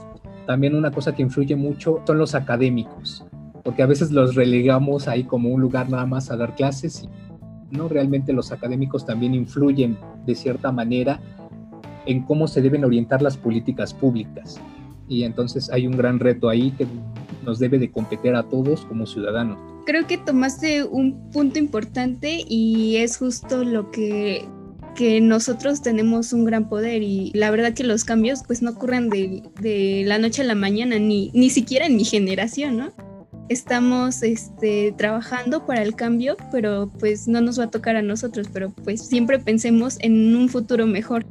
[0.48, 3.24] también una cosa que influye mucho son los académicos,
[3.64, 7.08] porque a veces los relegamos ahí como un lugar nada más a dar clases
[7.72, 11.20] no realmente los académicos también influyen de cierta manera
[12.06, 14.60] en cómo se deben orientar las políticas públicas.
[15.08, 16.88] Y entonces hay un gran reto ahí que
[17.46, 19.58] nos debe de competir a todos como ciudadanos.
[19.86, 24.46] Creo que tomaste un punto importante y es justo lo que
[24.96, 29.10] que nosotros tenemos un gran poder y la verdad que los cambios pues no ocurren
[29.10, 32.92] de, de la noche a la mañana, ni, ni siquiera en mi generación, ¿no?
[33.50, 38.48] Estamos este, trabajando para el cambio, pero pues no nos va a tocar a nosotros,
[38.54, 41.26] pero pues siempre pensemos en un futuro mejor.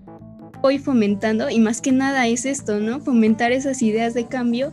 [0.61, 3.01] Hoy fomentando, y más que nada es esto, ¿no?
[3.01, 4.73] Fomentar esas ideas de cambio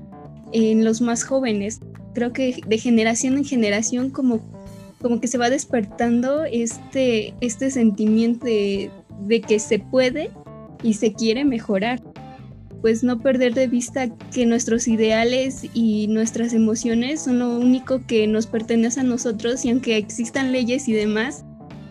[0.52, 1.80] en los más jóvenes.
[2.16, 4.42] Creo que de generación en generación como
[5.06, 8.90] como que se va despertando este, este sentimiento de,
[9.48, 10.32] que se puede
[10.82, 12.02] y se quiere mejorar.
[12.86, 18.28] Pues no perder de vista que nuestros ideales y nuestras emociones son lo único que
[18.28, 21.46] nos pertenece a nosotros y aunque existan leyes y demás,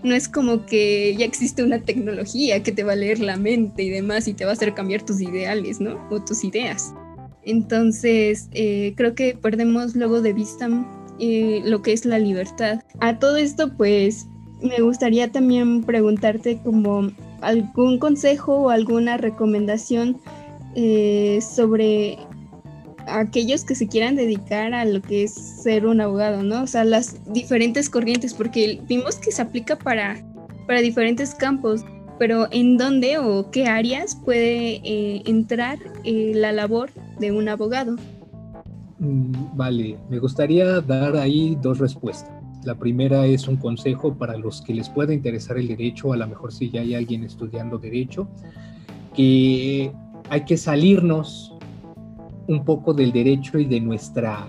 [0.05, 3.83] no es como que ya existe una tecnología que te va a leer la mente
[3.83, 5.99] y demás y te va a hacer cambiar tus ideales, ¿no?
[6.13, 6.95] O tus ideas.
[7.43, 12.85] Entonces, eh, creo que perdemos luego de vista lo que es la libertad.
[13.01, 14.29] A todo esto, pues
[14.63, 20.21] me gustaría también preguntarte como algún consejo o alguna recomendación
[20.75, 22.19] eh, sobre
[23.07, 26.63] aquellos que se quieran dedicar a lo que es ser un abogado, ¿no?
[26.63, 30.23] O sea, las diferentes corrientes, porque vimos que se aplica para,
[30.67, 31.85] para diferentes campos,
[32.19, 37.97] pero ¿en dónde o qué áreas puede eh, entrar eh, la labor de un abogado?
[38.99, 42.31] Mm, vale, me gustaría dar ahí dos respuestas.
[42.65, 46.27] La primera es un consejo para los que les pueda interesar el derecho, a lo
[46.27, 48.27] mejor si ya hay alguien estudiando derecho,
[49.15, 49.93] que
[50.31, 51.55] hay que salirnos
[52.47, 54.49] un poco del derecho y de nuestra,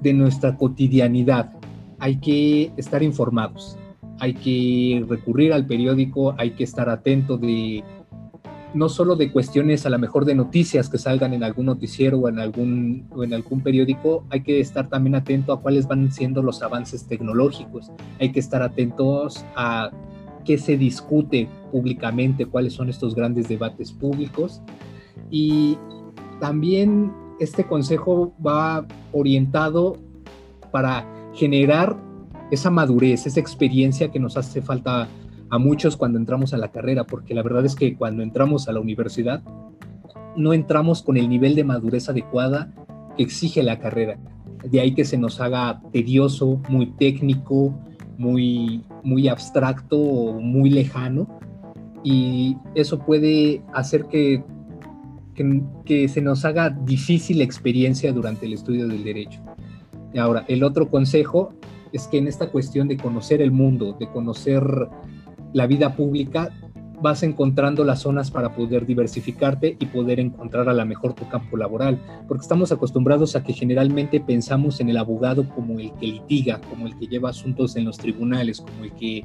[0.00, 1.52] de nuestra cotidianidad.
[1.98, 3.76] Hay que estar informados,
[4.18, 7.84] hay que recurrir al periódico, hay que estar atento de
[8.72, 12.28] no solo de cuestiones a lo mejor de noticias que salgan en algún noticiero o
[12.28, 16.42] en algún, o en algún periódico, hay que estar también atento a cuáles van siendo
[16.42, 17.90] los avances tecnológicos,
[18.20, 19.90] hay que estar atentos a
[20.44, 24.60] qué se discute públicamente, cuáles son estos grandes debates públicos
[25.30, 25.78] y
[26.40, 29.96] también este consejo va orientado
[30.70, 31.96] para generar
[32.50, 35.08] esa madurez, esa experiencia que nos hace falta
[35.50, 38.72] a muchos cuando entramos a la carrera, porque la verdad es que cuando entramos a
[38.72, 39.42] la universidad
[40.36, 42.72] no entramos con el nivel de madurez adecuada
[43.16, 44.18] que exige la carrera.
[44.64, 47.74] De ahí que se nos haga tedioso, muy técnico,
[48.20, 51.26] muy, muy abstracto o muy lejano.
[52.04, 54.44] Y eso puede hacer que,
[55.34, 59.40] que, que se nos haga difícil la experiencia durante el estudio del derecho.
[60.18, 61.54] Ahora, el otro consejo
[61.92, 64.62] es que en esta cuestión de conocer el mundo, de conocer
[65.52, 66.50] la vida pública,
[67.00, 71.56] vas encontrando las zonas para poder diversificarte y poder encontrar a la mejor tu campo
[71.56, 76.60] laboral, porque estamos acostumbrados a que generalmente pensamos en el abogado como el que litiga,
[76.68, 79.24] como el que lleva asuntos en los tribunales, como el que,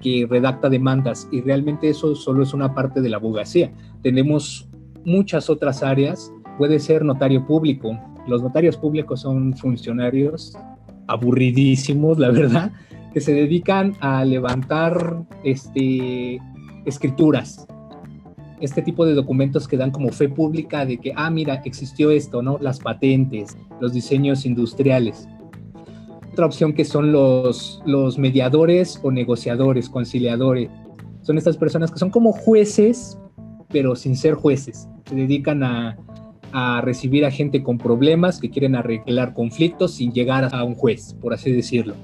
[0.00, 3.72] que redacta demandas, y realmente eso solo es una parte de la abogacía.
[4.02, 4.68] Tenemos
[5.04, 10.56] muchas otras áreas, puede ser notario público, los notarios públicos son funcionarios
[11.06, 12.72] aburridísimos, la verdad,
[13.12, 16.40] que se dedican a levantar este,
[16.86, 17.66] escrituras,
[18.60, 22.40] este tipo de documentos que dan como fe pública de que, ah, mira, existió esto,
[22.40, 22.58] ¿no?
[22.58, 25.28] Las patentes, los diseños industriales.
[26.32, 30.70] Otra opción que son los, los mediadores o negociadores, conciliadores.
[31.22, 33.18] Son estas personas que son como jueces,
[33.68, 34.88] pero sin ser jueces.
[35.06, 35.96] Se dedican a,
[36.52, 41.14] a recibir a gente con problemas que quieren arreglar conflictos sin llegar a un juez,
[41.20, 41.94] por así decirlo.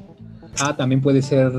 [0.61, 1.51] Ah, también puede ser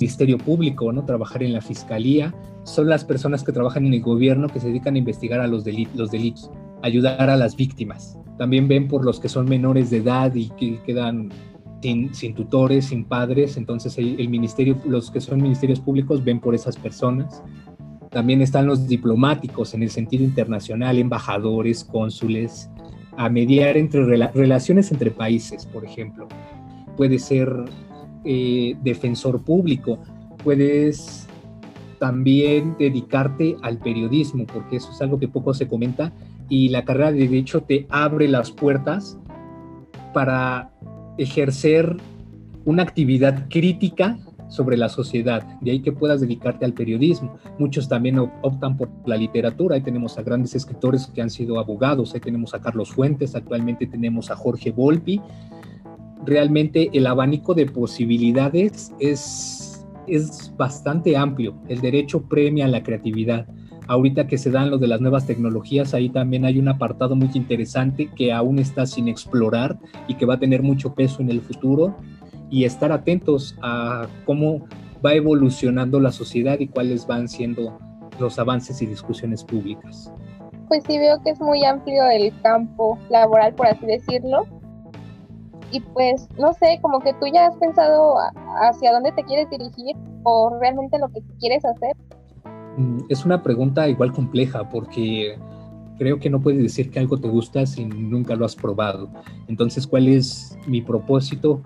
[0.00, 1.04] ministerio público, ¿no?
[1.04, 2.34] Trabajar en la fiscalía.
[2.64, 5.64] Son las personas que trabajan en el gobierno que se dedican a investigar a los,
[5.64, 6.50] delitos,
[6.82, 8.18] ayudar a las víctimas.
[8.38, 11.30] También ven por los que son menores de edad y que quedan
[11.82, 13.56] sin, tutores, sin padres.
[13.56, 17.42] Entonces el ministerio, los que son ministerios públicos ven por esas personas.
[18.10, 22.70] También están los diplomáticos en el sentido internacional, embajadores, cónsules,
[23.16, 26.28] a mediar entre relaciones entre países, por ejemplo.
[26.96, 27.52] Puede ser
[28.24, 29.98] eh, defensor público,
[30.42, 31.23] puedes
[32.04, 36.12] también dedicarte al periodismo, porque eso es algo que poco se comenta
[36.50, 39.18] y la carrera de derecho te abre las puertas
[40.12, 40.70] para
[41.16, 41.96] ejercer
[42.66, 47.38] una actividad crítica sobre la sociedad, de ahí que puedas dedicarte al periodismo.
[47.58, 52.12] Muchos también optan por la literatura, ahí tenemos a grandes escritores que han sido abogados,
[52.12, 55.22] ahí tenemos a Carlos Fuentes, actualmente tenemos a Jorge Volpi.
[56.26, 59.63] Realmente el abanico de posibilidades es,
[60.06, 63.46] es bastante amplio, el derecho premia la creatividad.
[63.86, 67.30] Ahorita que se dan lo de las nuevas tecnologías, ahí también hay un apartado muy
[67.34, 71.42] interesante que aún está sin explorar y que va a tener mucho peso en el
[71.42, 71.94] futuro
[72.50, 74.66] y estar atentos a cómo
[75.04, 77.78] va evolucionando la sociedad y cuáles van siendo
[78.18, 80.10] los avances y discusiones públicas.
[80.68, 84.46] Pues sí veo que es muy amplio el campo laboral, por así decirlo.
[85.70, 88.16] Y pues, no sé, como que tú ya has pensado
[88.62, 91.96] hacia dónde te quieres dirigir o realmente lo que quieres hacer.
[92.76, 95.38] Mm, es una pregunta igual compleja porque
[95.98, 99.10] creo que no puedes decir que algo te gusta si nunca lo has probado.
[99.48, 101.62] Entonces, ¿cuál es mi propósito?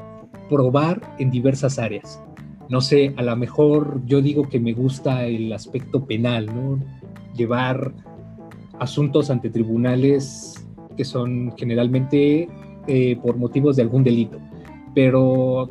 [0.49, 2.23] Probar en diversas áreas.
[2.69, 6.79] No sé, a lo mejor yo digo que me gusta el aspecto penal, ¿no?
[7.35, 7.95] Llevar
[8.79, 12.49] asuntos ante tribunales que son generalmente
[12.89, 14.39] eh, por motivos de algún delito.
[14.95, 15.69] Pero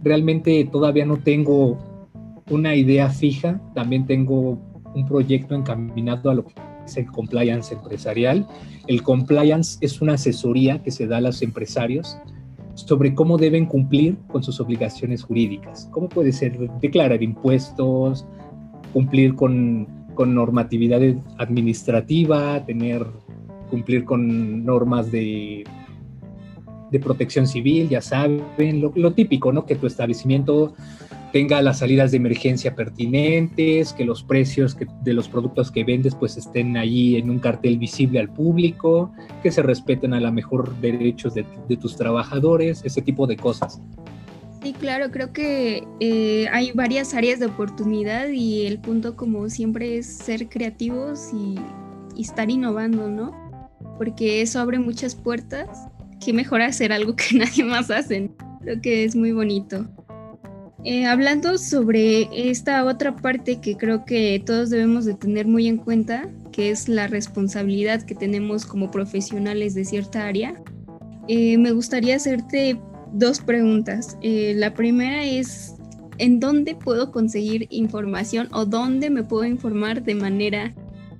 [0.00, 1.76] realmente todavía no tengo
[2.50, 4.58] una idea fija, también tengo
[4.94, 6.54] un proyecto encaminado a lo que
[6.86, 8.46] es el compliance empresarial.
[8.86, 12.16] El compliance es una asesoría que se da a los empresarios
[12.74, 15.88] sobre cómo deben cumplir con sus obligaciones jurídicas.
[15.90, 18.24] ¿Cómo puede ser declarar impuestos,
[18.92, 21.00] cumplir con, con normatividad
[21.38, 23.04] administrativa, tener,
[23.68, 25.64] cumplir con normas de,
[26.92, 28.44] de protección civil, ya saben,
[28.80, 29.64] lo, típico, ¿no?
[29.64, 30.74] Que tu establecimiento
[31.32, 36.36] tenga las salidas de emergencia pertinentes, que los precios de los productos que vendes pues
[36.36, 39.10] estén allí en un cartel visible al público,
[39.42, 41.44] que se respeten a la mejor derechos de,
[41.80, 43.80] tus trabajadores, ese tipo de cosas.
[44.62, 49.96] Sí, claro, creo que eh, hay varias áreas de oportunidad y el punto como siempre
[49.96, 51.56] es ser creativos y
[52.20, 53.32] estar innovando, ¿no?
[53.96, 55.88] Porque eso abre muchas puertas.
[56.24, 58.30] Qué mejor hacer algo que nadie más hace.
[58.60, 59.86] Creo que es muy bonito.
[60.84, 65.78] Eh, hablando sobre esta otra parte que creo que todos debemos de tener muy en
[65.78, 70.60] cuenta, que es la responsabilidad que tenemos como profesionales de cierta área,
[71.28, 72.80] eh, me gustaría hacerte
[73.12, 74.18] dos preguntas.
[74.22, 75.76] Eh, la primera es,
[76.18, 80.74] ¿en dónde puedo conseguir información o dónde me puedo informar de manera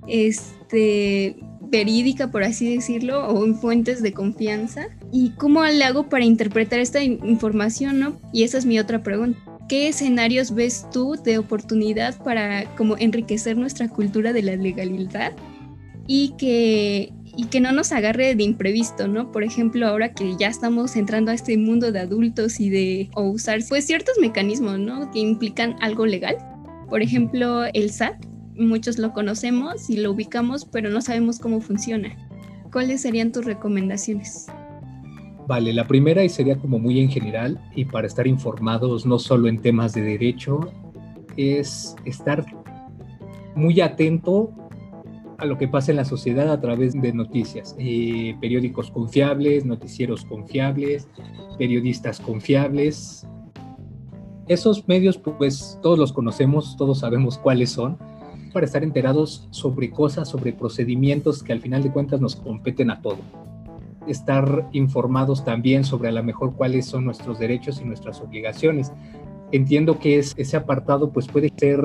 [0.07, 1.37] este,
[1.73, 4.87] verídica, por así decirlo, o en fuentes de confianza?
[5.11, 7.99] ¿Y cómo le hago para interpretar esta información?
[7.99, 8.21] ¿no?
[8.31, 9.39] Y esa es mi otra pregunta.
[9.67, 15.33] ¿qué escenarios ves tú de oportunidad para como enriquecer nuestra cultura de la legalidad
[16.05, 19.31] y que, y que no nos agarre de imprevisto, ¿no?
[19.31, 23.61] Por ejemplo, ahora que ya estamos entrando a este mundo de adultos y de usar
[23.67, 25.09] pues ciertos mecanismos, ¿no?
[25.11, 26.37] Que implican algo legal.
[26.89, 28.23] Por ejemplo, el SAT,
[28.57, 32.15] muchos lo conocemos y lo ubicamos, pero no sabemos cómo funciona.
[32.71, 34.47] ¿Cuáles serían tus recomendaciones?
[35.47, 39.47] Vale, la primera y sería como muy en general y para estar informados no solo
[39.47, 40.71] en temas de derecho,
[41.35, 42.45] es estar
[43.55, 44.51] muy atento
[45.37, 50.23] a lo que pasa en la sociedad a través de noticias, eh, periódicos confiables, noticieros
[50.25, 51.07] confiables,
[51.57, 53.27] periodistas confiables.
[54.47, 57.97] Esos medios pues todos los conocemos, todos sabemos cuáles son,
[58.53, 63.01] para estar enterados sobre cosas, sobre procedimientos que al final de cuentas nos competen a
[63.01, 63.19] todos
[64.07, 68.91] estar informados también sobre a lo mejor cuáles son nuestros derechos y nuestras obligaciones.
[69.51, 71.79] Entiendo que es, ese apartado pues puede ser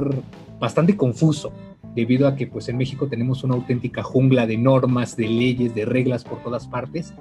[0.59, 1.53] bastante confuso
[1.95, 5.85] debido a que pues en México tenemos una auténtica jungla de normas, de leyes, de
[5.85, 7.13] reglas por todas partes.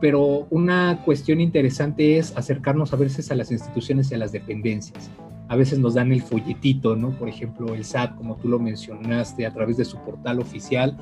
[0.00, 5.10] Pero una cuestión interesante es acercarnos a veces a las instituciones y a las dependencias.
[5.48, 7.10] A veces nos dan el folletito, ¿no?
[7.10, 10.96] Por ejemplo, el SAT, como tú lo mencionaste, a través de su portal oficial,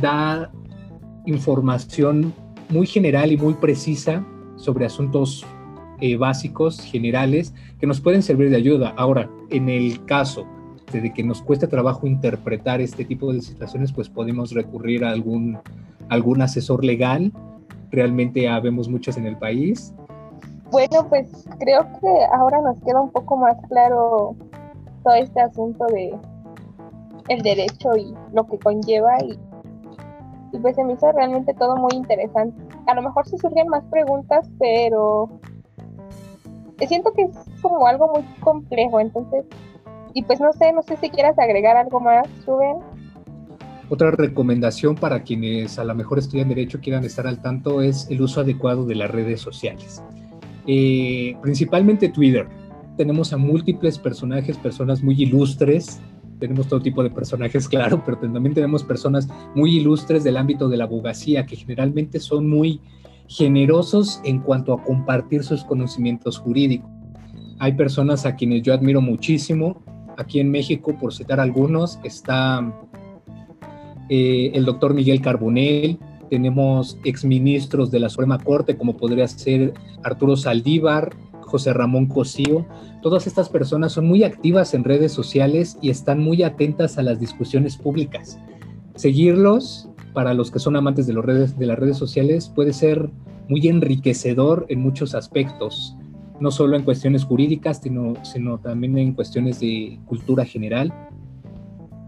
[0.00, 0.50] da
[1.26, 2.32] información
[2.68, 4.24] muy general y muy precisa
[4.56, 5.44] sobre asuntos
[6.00, 8.94] eh, básicos, generales, que nos pueden servir de ayuda.
[8.96, 10.46] Ahora, en el caso
[10.92, 15.58] de que nos cueste trabajo interpretar este tipo de situaciones, pues podemos recurrir a algún,
[16.08, 17.32] algún asesor legal.
[17.90, 19.94] Realmente habemos muchos en el país.
[20.70, 24.34] Bueno, pues creo que ahora nos queda un poco más claro
[25.04, 26.18] todo este asunto de
[27.28, 29.38] el derecho y lo que conlleva y,
[30.58, 32.56] pues se me hizo realmente todo muy interesante.
[32.86, 35.28] A lo mejor se surgen más preguntas, pero
[36.86, 39.44] siento que es como algo muy complejo, entonces,
[40.14, 42.78] y pues no sé, no sé si quieras agregar algo más, Rubén.
[43.88, 48.20] Otra recomendación para quienes a lo mejor estudian derecho quieran estar al tanto es el
[48.20, 50.02] uso adecuado de las redes sociales.
[50.66, 52.48] Eh, principalmente Twitter.
[52.96, 56.00] Tenemos a múltiples personajes, personas muy ilustres.
[56.38, 60.76] Tenemos todo tipo de personajes, claro, pero también tenemos personas muy ilustres del ámbito de
[60.76, 62.80] la abogacía que generalmente son muy
[63.28, 66.90] generosos en cuanto a compartir sus conocimientos jurídicos.
[67.58, 69.82] Hay personas a quienes yo admiro muchísimo.
[70.18, 72.72] Aquí en México, por citar algunos, está
[74.08, 75.98] eh, el doctor Miguel Carbonell,
[76.28, 82.66] tenemos exministros de la Suprema Corte, como podría ser Arturo Saldívar, José Ramón Cosío.
[83.02, 87.20] Todas estas personas son muy activas en redes sociales y están muy atentas a las
[87.20, 88.38] discusiones públicas.
[88.96, 93.10] Seguirlos para los que son amantes de, las redes sociales puede ser
[93.48, 95.96] muy enriquecedor en muchos aspectos,
[96.40, 97.80] no solo en cuestiones jurídicas,
[98.22, 100.92] sino también en cuestiones de cultura general.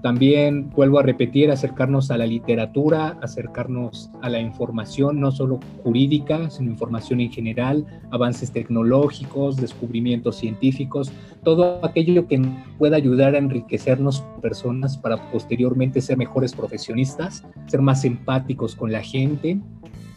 [0.03, 6.51] También vuelvo a repetir, acercarnos a la literatura, acercarnos a la información, no solo jurídica,
[6.51, 11.11] sino información en general, avances tecnológicos, descubrimientos científicos,
[11.43, 12.41] todo aquello que
[12.79, 19.03] pueda ayudar a enriquecernos personas para posteriormente ser mejores profesionistas, ser más empáticos con la
[19.03, 19.59] gente.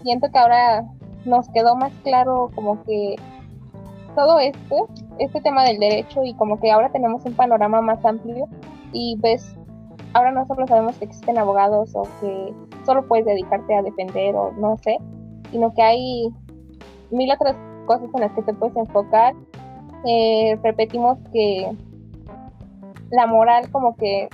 [0.03, 0.85] Siento que ahora
[1.25, 3.15] nos quedó más claro como que
[4.15, 8.47] todo esto, este tema del derecho y como que ahora tenemos un panorama más amplio
[8.93, 9.55] y ves
[10.13, 12.53] ahora no solo sabemos que existen abogados o que
[12.85, 14.97] solo puedes dedicarte a defender o no sé,
[15.51, 16.29] sino que hay
[17.11, 17.55] mil otras
[17.85, 19.33] cosas en las que te puedes enfocar.
[20.05, 21.71] Eh, repetimos que
[23.11, 24.29] la moral como que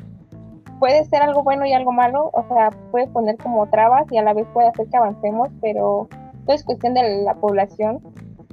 [0.80, 4.23] puede ser algo bueno y algo malo, o sea, puede poner como trabas y a
[4.23, 6.07] la vez puede hacer que avancemos, pero
[6.45, 7.99] todo es cuestión de la población,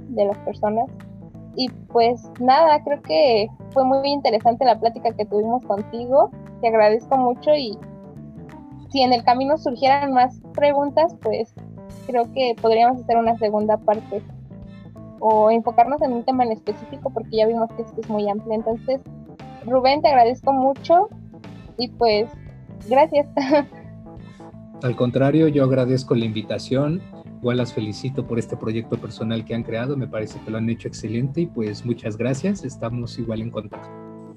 [0.08, 0.86] de las personas.
[1.56, 6.30] Y pues nada, creo que fue muy interesante la plática que tuvimos contigo.
[6.60, 7.78] Te agradezco mucho y
[8.90, 11.52] si en el camino surgieran más preguntas, pues
[12.06, 14.22] creo que podríamos hacer una segunda parte
[15.20, 18.54] o enfocarnos en un tema en específico porque ya vimos que esto es muy amplio.
[18.54, 19.00] Entonces,
[19.64, 21.08] Rubén, te agradezco mucho
[21.78, 22.28] y pues
[22.88, 23.26] gracias.
[24.82, 27.00] Al contrario, yo agradezco la invitación
[27.44, 30.70] igual las felicito por este proyecto personal que han creado, me parece que lo han
[30.70, 33.90] hecho excelente y pues muchas gracias, estamos igual en contacto.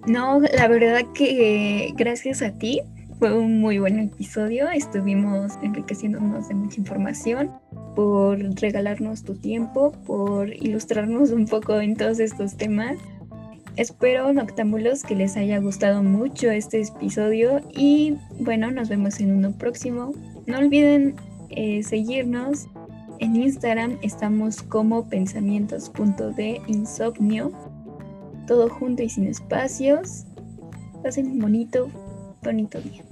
[0.07, 2.81] No, la verdad que gracias a ti,
[3.17, 7.49] fue un muy buen episodio, estuvimos enriqueciéndonos de mucha información,
[7.95, 12.97] por regalarnos tu tiempo, por ilustrarnos un poco en todos estos temas.
[13.77, 19.53] Espero, Noctámbulos, que les haya gustado mucho este episodio y bueno, nos vemos en uno
[19.53, 20.11] próximo.
[20.45, 21.15] No olviden
[21.49, 22.67] eh, seguirnos
[23.19, 27.51] en Instagram estamos como pensamientos.de insomnio.
[28.47, 30.25] Todo junto y sin espacios.
[31.03, 31.89] Pasen un bonito,
[32.43, 33.06] bonito día.